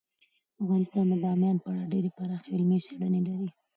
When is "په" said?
1.61-1.67